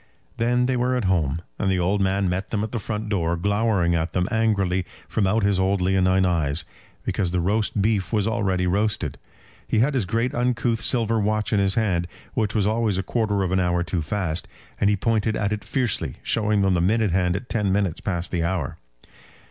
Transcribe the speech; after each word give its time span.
Then 0.37 0.65
they 0.65 0.75
were 0.75 0.95
at 0.95 1.05
home; 1.05 1.43
and 1.59 1.69
the 1.69 1.77
old 1.77 2.01
man 2.01 2.27
met 2.27 2.49
them 2.49 2.63
at 2.63 2.71
the 2.71 2.79
front 2.79 3.07
door, 3.07 3.37
glowering 3.37 3.93
at 3.93 4.13
them 4.13 4.27
angrily 4.31 4.83
from 5.07 5.27
out 5.27 5.43
his 5.43 5.59
old 5.59 5.79
leonine 5.79 6.25
eyes, 6.25 6.65
because 7.05 7.29
the 7.29 7.39
roast 7.39 7.83
beef 7.83 8.11
was 8.11 8.27
already 8.27 8.65
roasted. 8.65 9.19
He 9.67 9.77
had 9.77 9.93
his 9.93 10.07
great 10.07 10.33
uncouth 10.33 10.81
silver 10.81 11.19
watch 11.19 11.53
in 11.53 11.59
his 11.59 11.75
hand, 11.75 12.07
which 12.33 12.55
was 12.55 12.65
always 12.65 12.97
a 12.97 13.03
quarter 13.03 13.43
of 13.43 13.51
an 13.51 13.59
hour 13.59 13.83
too 13.83 14.01
fast, 14.01 14.47
and 14.79 14.89
he 14.89 14.97
pointed 14.97 15.35
at 15.35 15.53
it 15.53 15.63
fiercely, 15.63 16.15
showing 16.23 16.63
them 16.63 16.73
the 16.73 16.81
minute 16.81 17.11
hand 17.11 17.35
at 17.35 17.47
ten 17.47 17.71
minutes 17.71 18.01
past 18.01 18.31
the 18.31 18.43
hour. 18.43 18.79